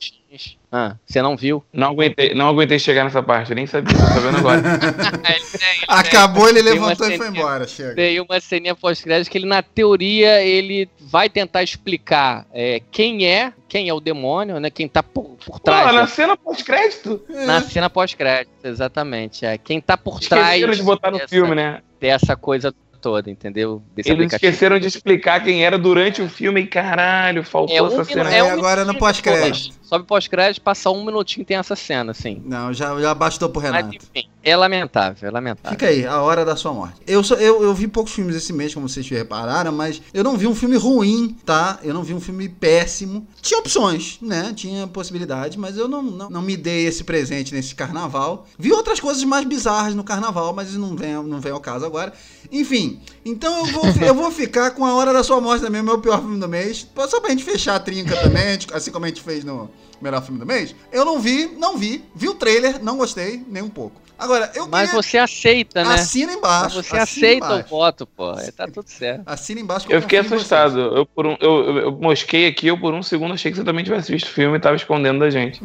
[0.70, 1.64] Ah, você não viu?
[1.72, 4.62] Não aguentei, não aguentei chegar nessa parte, nem sabia, tô sabendo agora.
[5.88, 7.94] Acabou, ele levantou e foi embora, chega.
[7.94, 13.52] Tem uma ceninha pós-crédito que ele, na teoria, ele vai tentar explicar é, quem é,
[13.66, 14.68] quem é o demônio, né?
[14.68, 15.86] Quem tá por, por trás.
[15.86, 17.22] Pô, na cena pós-crédito?
[17.28, 19.46] Na cena pós-crédito, exatamente.
[19.46, 19.56] É.
[19.56, 20.76] Quem tá por Esqueceram trás.
[20.76, 21.80] de botar no dessa, filme, né?
[21.98, 23.82] Dessa coisa toda, entendeu?
[23.94, 28.04] Desse Eles esqueceram de explicar quem era durante o filme e caralho, faltou é essa
[28.04, 28.34] cena.
[28.34, 29.77] É agora no pós-crédito.
[29.88, 32.42] Sobe pós-crédito, passa um minutinho tem essa cena, assim.
[32.44, 33.86] Não, já, já bastou pro Renato.
[33.86, 35.70] Mas, enfim, é lamentável, é lamentável.
[35.70, 37.00] Fica aí, a hora da sua morte.
[37.06, 40.46] Eu, eu, eu vi poucos filmes esse mês, como vocês repararam, mas eu não vi
[40.46, 41.78] um filme ruim, tá?
[41.82, 43.26] Eu não vi um filme péssimo.
[43.40, 44.52] Tinha opções, né?
[44.54, 48.46] Tinha possibilidades, mas eu não, não, não me dei esse presente nesse carnaval.
[48.58, 52.12] Vi outras coisas mais bizarras no carnaval, mas não vem, não vem ao caso agora.
[52.52, 55.98] Enfim, então eu vou, eu vou ficar com a hora da sua morte também, meu
[55.98, 56.86] pior filme do mês.
[57.08, 60.38] Só pra gente fechar a trinca também, assim como a gente fez no melhor filme
[60.38, 60.74] do mês.
[60.92, 62.04] Eu não vi, não vi.
[62.14, 64.00] Vi o trailer, não gostei, nem um pouco.
[64.18, 65.02] Agora, eu Mas queria...
[65.02, 65.94] você aceita, né?
[65.94, 66.76] Assina embaixo.
[66.76, 67.66] Mas você assina aceita embaixo.
[67.66, 68.32] o voto, pô.
[68.56, 69.22] Tá tudo certo.
[69.24, 70.80] Assina embaixo que Eu fiquei assustado.
[70.80, 73.64] Eu, por um, eu, eu, eu mosquei aqui, eu por um segundo achei que você
[73.64, 75.62] também tivesse visto o filme e tava escondendo da gente.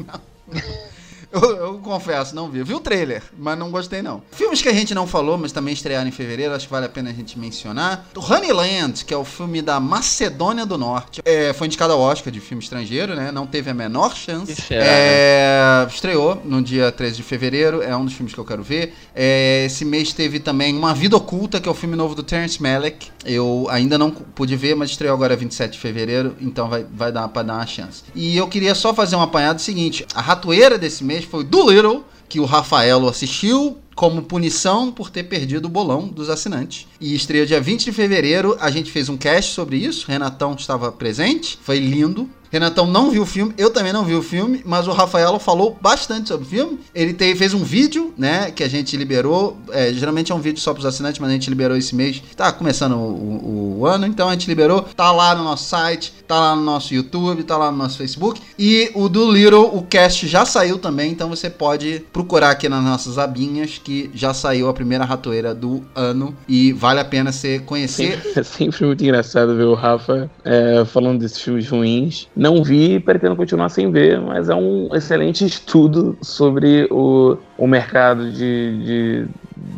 [0.47, 0.92] vocês.
[1.33, 2.59] Eu, eu confesso, não vi.
[2.59, 4.21] Eu vi o trailer, mas não gostei não.
[4.31, 6.89] Filmes que a gente não falou, mas também estrearam em fevereiro, acho que vale a
[6.89, 8.07] pena a gente mencionar.
[8.15, 11.21] O Honeyland, que é o filme da Macedônia do Norte.
[11.25, 13.31] É, foi indicado ao Oscar de filme estrangeiro, né?
[13.31, 14.53] Não teve a menor chance.
[14.71, 18.61] É, É, estreou no dia 13 de fevereiro, é um dos filmes que eu quero
[18.61, 18.93] ver.
[19.15, 22.61] É, esse mês teve também Uma Vida Oculta, que é o filme novo do Terence
[22.61, 23.09] Malick.
[23.25, 27.27] Eu ainda não pude ver, mas estreou agora 27 de fevereiro, então vai, vai dar
[27.27, 28.03] pra dar uma chance.
[28.13, 32.03] E eu queria só fazer um apanhado seguinte: a ratoeira desse mês foi Do Little,
[32.29, 36.88] que o Rafaelo assistiu como punição por ter perdido o bolão dos assinantes.
[36.99, 38.57] E estreia dia 20 de fevereiro.
[38.59, 40.07] A gente fez um cast sobre isso.
[40.07, 41.59] Renatão estava presente.
[41.62, 42.29] Foi lindo.
[42.53, 45.75] Renatão não viu o filme, eu também não vi o filme, mas o Rafaelo falou
[45.81, 46.79] bastante sobre o filme.
[46.93, 49.57] Ele te- fez um vídeo, né, que a gente liberou.
[49.71, 52.21] é, geralmente é um vídeo só para os assinantes, mas a gente liberou esse mês.
[52.37, 54.83] Tá começando o, o- o ano, então a gente liberou.
[54.95, 58.39] Tá lá no nosso site, tá lá no nosso YouTube, tá lá no nosso Facebook.
[58.59, 62.83] E o do Little, o cast já saiu também, então você pode procurar aqui nas
[62.83, 67.57] nossas abinhas que já saiu a primeira ratoeira do ano e vale a pena você
[67.59, 68.21] conhecer.
[68.35, 72.27] É sempre muito engraçado ver o Rafa é, falando desses filmes ruins.
[72.43, 77.65] Não vi e pretendo continuar sem ver, mas é um excelente estudo sobre o, o
[77.65, 79.27] mercado de, de,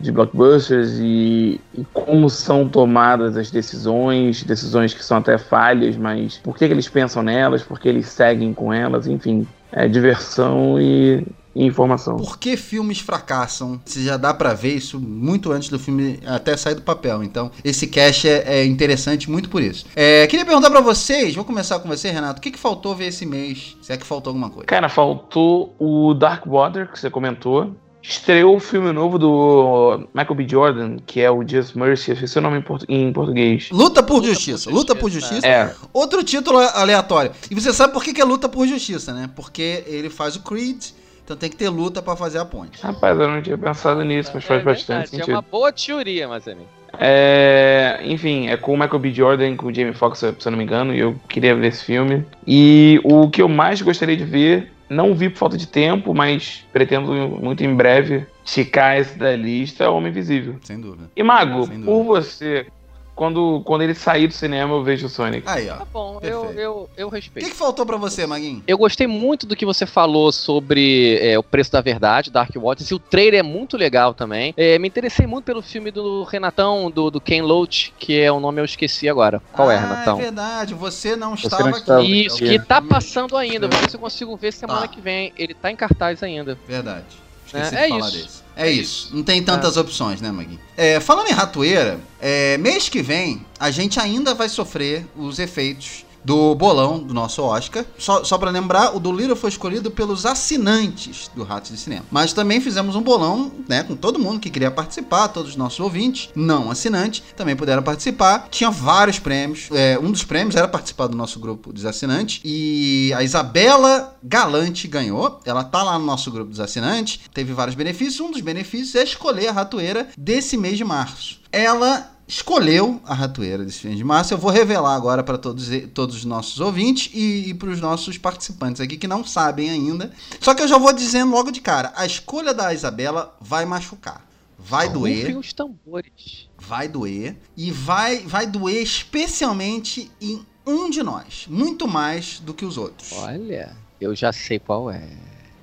[0.02, 6.40] de blockbusters e, e como são tomadas as decisões, decisões que são até falhas, mas
[6.40, 9.46] por que, que eles pensam nelas, por que eles seguem com elas, enfim.
[9.72, 11.24] É diversão e,
[11.56, 12.18] e informação.
[12.18, 13.80] Por que filmes fracassam?
[13.86, 17.24] Você já dá pra ver isso muito antes do filme até sair do papel.
[17.24, 19.86] Então, esse cast é, é interessante muito por isso.
[19.96, 22.40] É, queria perguntar pra vocês, vou começar com você, Renato.
[22.40, 23.78] O que, que faltou ver esse mês?
[23.82, 24.66] Se é que faltou alguma coisa.
[24.68, 27.76] Cara, faltou o Dark Water, que você comentou.
[28.08, 30.48] Estreou o filme novo do Michael B.
[30.48, 32.12] Jordan, que é o Just Mercy.
[32.12, 33.70] Eu esqueci o nome em, portu- em português.
[33.72, 34.70] Luta por Luta Justiça.
[34.70, 35.48] por Luta por Justiça.
[35.48, 37.32] É, Outro título aleatório.
[37.50, 39.28] E você sabe por que é Luta por Justiça, né?
[39.36, 40.84] Porque ele faz o Creed,
[41.26, 42.82] então tem que ter luta pra fazer a ponte.
[42.82, 45.34] rapaz, eu não tinha pensado nisso, mas faz É bastante verdade, É sentido.
[45.34, 46.68] uma boa teoria, mas amigo.
[46.98, 49.12] É, enfim, é com o Michael B.
[49.12, 51.84] Jordan, com o Jamie Foxx, se eu não me engano, e eu queria ver esse
[51.84, 52.24] filme.
[52.48, 56.64] E o que eu mais gostaria de ver, não vi por falta de tempo, mas
[56.72, 60.56] pretendo muito em breve esticar esse da lista, é o Homem Invisível.
[60.62, 61.10] Sem dúvida.
[61.16, 61.86] E Mago, dúvida.
[61.86, 62.68] por você,
[63.16, 65.48] quando, quando ele sair do cinema, eu vejo o Sonic.
[65.48, 65.78] Aí, ó.
[65.78, 66.60] Tá bom, eu, Perfeito.
[66.60, 67.46] eu, eu O respeito.
[67.46, 68.62] que, que faltou pra você, Maguinho?
[68.68, 72.92] Eu gostei muito do que você falou sobre é, o preço da verdade, Dark Waters,
[72.92, 74.54] e o trailer é muito legal também.
[74.58, 78.40] É, me interessei muito pelo filme do Renatão, do, do Ken Loach, que é o
[78.40, 79.42] nome eu esqueci agora.
[79.54, 80.20] Qual é, ah, Renatão?
[80.20, 82.26] É verdade, você não Você estava não aqui.
[82.26, 83.68] Isso, que tá passando ainda.
[83.68, 84.88] Vou ver se eu consigo ver semana Tá.
[84.90, 85.32] que vem.
[85.38, 86.58] Ele tá em cartaz ainda.
[86.68, 87.06] Verdade.
[87.46, 88.18] Esqueci É, de é falar isso.
[88.24, 88.45] desse.
[88.56, 89.10] É, isso.
[89.14, 90.60] Não tem tantas opções, né, Magui?
[90.78, 96.05] É, falando em ratoeira, é, mês que vem a gente ainda vai sofrer os efeitos
[96.26, 97.86] do bolão do nosso Oscar.
[97.98, 102.06] Só, só para lembrar, o do Little foi escolhido pelos assinantes do Ratos de Cinema.
[102.12, 105.80] Mas também fizemos um bolão, né, com todo mundo que queria participar, todos os nossos
[105.80, 108.48] ouvintes, não assinantes, também puderam participar.
[108.50, 109.70] Tinha vários prêmios.
[109.72, 112.42] É, um dos prêmios era participar do nosso grupo dos assinantes.
[112.44, 115.40] E a Isabela Galante ganhou.
[115.46, 117.20] Ela tá lá no nosso grupo dos assinantes.
[117.34, 118.20] Teve vários benefícios.
[118.20, 121.40] Um dos benefícios é escolher a ratoeira desse mês de março.
[121.52, 124.34] Ela escolheu a ratoeira desse mês de março.
[124.34, 128.18] Eu vou revelar agora para todos, todos os nossos ouvintes e, e para os nossos
[128.18, 130.12] participantes aqui que não sabem ainda.
[130.40, 134.26] Só que eu já vou dizendo logo de cara: a escolha da Isabela vai machucar.
[134.58, 136.50] Vai doer Rufem os tambores.
[136.58, 142.66] vai doer e vai vai doer especialmente em um de nós, muito mais do que
[142.66, 143.12] os outros.
[143.14, 145.08] Olha, eu já sei qual é.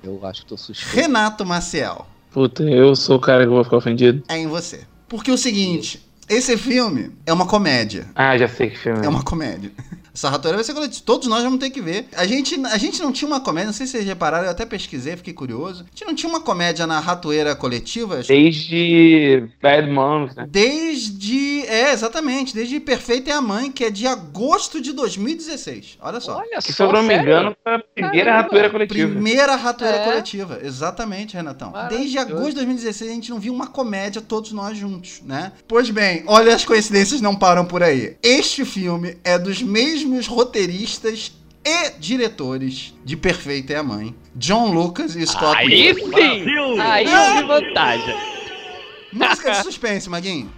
[0.01, 0.95] Eu acho que tô suspeito.
[0.95, 4.23] Renato Maciel, Puta, eu sou o cara que vou ficar ofendido.
[4.27, 4.85] é em você.
[5.07, 8.05] Porque o seguinte, esse filme é uma comédia.
[8.15, 9.05] Ah, já sei que filme.
[9.05, 9.71] É uma comédia.
[10.13, 11.03] Essa ratoeira vai ser coletiva.
[11.05, 12.07] Todos nós vamos ter que ver.
[12.15, 14.65] A gente, a gente não tinha uma comédia, não sei se vocês repararam, eu até
[14.65, 15.83] pesquisei, fiquei curioso.
[15.83, 18.21] A gente não tinha uma comédia na ratoeira coletiva?
[18.27, 20.45] Desde Bad Moms, né?
[20.49, 21.65] Desde.
[21.65, 22.53] É, exatamente.
[22.53, 25.97] Desde Perfeita é a Mãe, que é de agosto de 2016.
[26.01, 26.37] Olha só.
[26.37, 28.43] Olha Que, se só, eu não me engano, foi a primeira Caramba.
[28.43, 29.09] ratoeira coletiva.
[29.11, 30.03] Primeira ratoeira É.
[30.05, 31.71] coletiva, exatamente, Renatão.
[31.89, 32.19] Desde Maravilhoso.
[32.19, 35.53] agosto de 2016 a gente não viu uma comédia todos nós juntos, né?
[35.67, 38.15] Pois bem, olha as coincidências não param por aí.
[38.21, 41.31] Este filme é dos mesmos roteiristas
[41.63, 46.79] e diretores de Perfeita é a Mãe, John Lucas e Scott Aí sim!
[46.79, 48.15] Aí eu vi vantagem.
[49.13, 50.51] Música de suspense, Maguinho.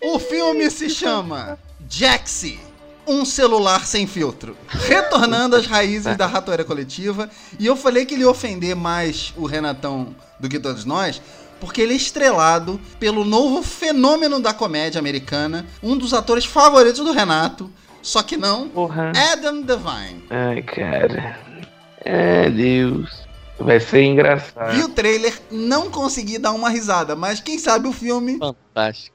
[0.00, 1.58] O filme se chama
[1.88, 2.58] Jaxi.
[3.06, 4.56] Um celular sem filtro.
[4.66, 7.28] Retornando às raízes da ratoeira coletiva.
[7.58, 11.20] E eu falei que ele ia ofender mais o Renatão do que todos nós,
[11.60, 17.12] porque ele é estrelado pelo novo fenômeno da comédia americana, um dos atores favoritos do
[17.12, 17.70] Renato,
[18.04, 19.12] só que não, Porra.
[19.32, 20.24] Adam Devine.
[20.28, 21.38] Ai, cara.
[22.04, 23.24] É, Deus.
[23.58, 24.74] Vai ser engraçado.
[24.74, 28.63] Vi o trailer, não consegui dar uma risada, mas quem sabe o filme Fantástico.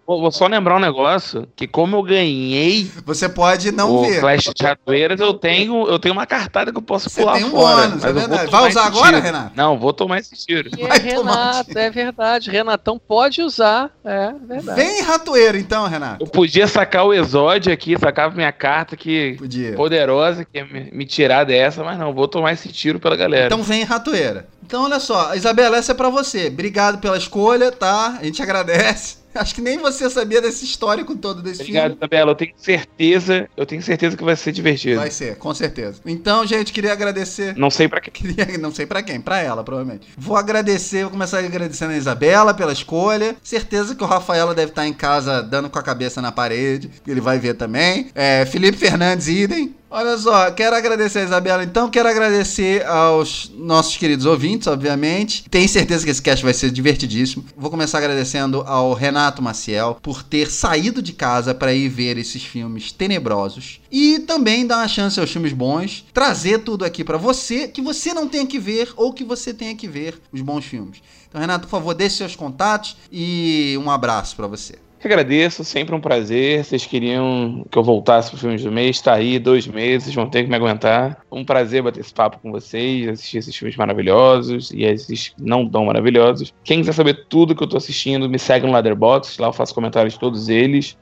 [0.07, 4.19] Vou vou só lembrar um negócio, que como eu ganhei você pode não o ver.
[4.21, 7.43] Clash de Ratoeiras, eu tenho, eu tenho uma cartada que eu posso Você pular tem
[7.43, 7.87] um fora.
[7.87, 8.51] bônus, mas é verdade.
[8.51, 9.21] Vai usar agora, tiro.
[9.21, 9.51] Renato?
[9.55, 10.69] Não, vou tomar esse tiro.
[10.77, 12.49] É um Renato, é verdade.
[12.49, 13.91] Renatão pode usar.
[14.03, 14.81] É verdade.
[14.81, 16.23] Vem ratoeiro então, Renato.
[16.23, 19.73] Eu podia sacar o exódio aqui, sacava minha carta que Podia.
[19.73, 23.47] poderosa, que ia me, me tirar dessa, mas não, vou tomar esse tiro pela galera.
[23.47, 24.47] Então vem ratoeira.
[24.65, 26.47] Então olha só, Isabela, essa é pra você.
[26.47, 28.17] Obrigado pela escolha, tá?
[28.19, 29.18] A gente agradece.
[29.35, 31.97] Acho que nem você sabia desse histórico todo desse Obrigado, filme.
[31.97, 32.31] Isabela.
[32.31, 34.99] Eu tenho certeza, eu tenho certeza que vai ser divertido.
[34.99, 36.01] Vai ser, com certeza.
[36.05, 37.55] Então, gente, queria agradecer.
[37.55, 38.11] Não sei pra quê.
[38.11, 40.07] Queria, não sei pra quem, pra ela, provavelmente.
[40.17, 43.35] Vou agradecer, vou começar agradecendo a Isabela pela escolha.
[43.43, 47.21] Certeza que o Rafaela deve estar em casa dando com a cabeça na parede, ele
[47.21, 48.09] vai ver também.
[48.15, 49.75] É, Felipe Fernandes, idem.
[49.91, 55.49] Olha só, quero agradecer a Isabela, então quero agradecer aos nossos queridos ouvintes, obviamente.
[55.49, 57.43] Tenho certeza que esse cast vai ser divertidíssimo.
[57.57, 62.43] Vou começar agradecendo ao Renato Maciel por ter saído de casa para ir ver esses
[62.43, 67.67] filmes tenebrosos e também dar uma chance aos filmes bons, trazer tudo aqui para você
[67.67, 71.01] que você não tenha que ver ou que você tenha que ver os bons filmes.
[71.27, 74.75] Então, Renato, por favor, deixe seus contatos e um abraço para você.
[74.99, 76.63] Que agradeço, sempre um prazer.
[76.63, 80.43] Vocês queriam que eu voltasse pro Filmes do Mês, tá aí, dois meses, vão ter
[80.43, 81.21] que me aguentar.
[81.31, 85.85] Um prazer bater esse papo com vocês, assistir esses filmes maravilhosos e esses não tão
[85.85, 86.53] maravilhosos.
[86.65, 89.73] Quem quiser saber tudo que eu tô assistindo, me segue no Leatherbox, lá eu faço
[89.73, 90.97] comentários de todos eles.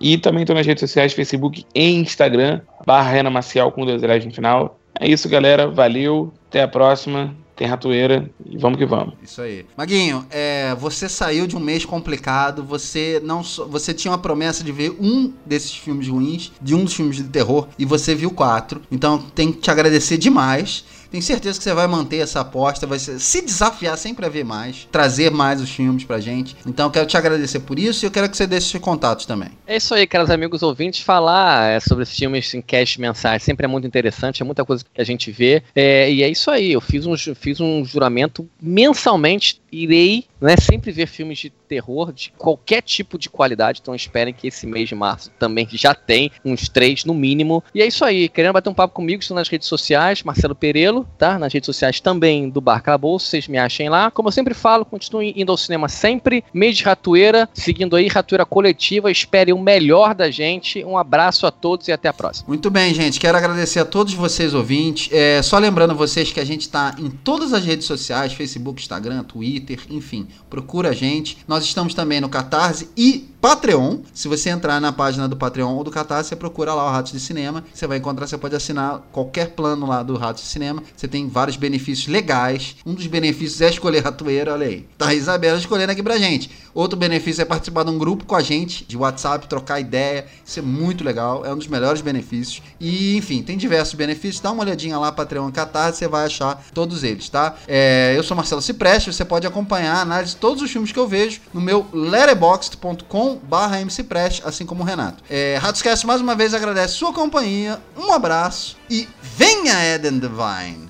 [0.00, 4.32] E também tô nas redes sociais, Facebook e Instagram, barra Rena Maciel com dois no
[4.32, 4.78] final.
[4.98, 5.66] É isso, galera.
[5.66, 7.34] Valeu, até a próxima.
[7.60, 9.12] Tem ratoeira e vamos que vamos.
[9.22, 9.66] Isso aí.
[9.76, 14.72] Maguinho, é, você saiu de um mês complicado, você não você tinha uma promessa de
[14.72, 18.80] ver um desses filmes ruins, de um dos filmes de terror, e você viu quatro.
[18.90, 20.86] Então tenho que te agradecer demais.
[21.10, 24.88] Tenho certeza que você vai manter essa aposta, vai se desafiar sempre a ver mais,
[24.92, 26.56] trazer mais os filmes pra gente.
[26.66, 29.26] Então eu quero te agradecer por isso e eu quero que você deixe seus contatos
[29.26, 29.50] também.
[29.66, 31.00] É isso aí, caros amigos ouvintes.
[31.00, 34.84] Falar é, sobre esses filmes em cast mensais sempre é muito interessante, é muita coisa
[34.84, 35.62] que a gente vê.
[35.74, 39.60] É, e é isso aí, eu fiz um, fiz um juramento mensalmente.
[39.72, 43.80] Irei né, sempre ver filmes de terror de qualquer tipo de qualidade.
[43.80, 47.62] Então esperem que esse mês de março também já tem uns três no mínimo.
[47.74, 48.28] E é isso aí.
[48.28, 51.38] Querendo bater um papo comigo, estou nas redes sociais, Marcelo Perelo, tá?
[51.38, 54.10] Nas redes sociais também do Bar Calabouço, vocês me achem lá.
[54.10, 56.42] Como eu sempre falo, continue indo ao cinema sempre.
[56.52, 59.10] Mês de Ratoeira, seguindo aí Ratoeira Coletiva.
[59.10, 60.84] Espere o melhor da gente.
[60.84, 62.48] Um abraço a todos e até a próxima.
[62.48, 63.20] Muito bem, gente.
[63.20, 65.08] Quero agradecer a todos vocês ouvintes.
[65.12, 69.22] É, só lembrando vocês que a gente está em todas as redes sociais: Facebook, Instagram,
[69.24, 70.26] Twitter, enfim.
[70.48, 71.38] Procura a gente.
[71.46, 74.00] Nós estamos também no Catarse e Patreon.
[74.12, 77.12] Se você entrar na página do Patreon ou do Catarse, você procura lá o Ratos
[77.12, 77.64] de Cinema.
[77.72, 80.82] Você vai encontrar, você pode assinar qualquer plano lá do Ratos de Cinema.
[80.94, 82.76] Você tem vários benefícios legais.
[82.84, 84.86] Um dos benefícios é escolher ratoeira, olha aí.
[84.98, 86.50] Tá a Isabela escolhendo aqui pra gente.
[86.74, 90.26] Outro benefício é participar de um grupo com a gente, de WhatsApp, trocar ideia.
[90.44, 92.62] Isso é muito legal, é um dos melhores benefícios.
[92.78, 94.40] E, enfim, tem diversos benefícios.
[94.40, 97.56] Dá uma olhadinha lá, Patreon Catarse, você vai achar todos eles, tá?
[97.66, 100.98] É, eu sou Marcelo Cipreste, você pode acompanhar a análise de todos os filmes que
[100.98, 105.22] eu vejo no meu letterboxd.com barra mcpreste, assim como o Renato.
[105.28, 110.88] É, Ratoscast, mais uma vez, agradece sua companhia, um abraço e venha, Eden Divine!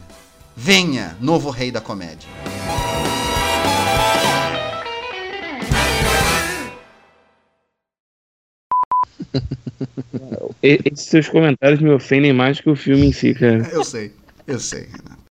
[0.57, 2.29] Venha, novo rei da comédia.
[10.63, 13.69] Esses seus comentários me ofendem mais que o filme em si, cara.
[13.73, 14.13] Eu sei,
[14.47, 15.20] eu sei, Renato.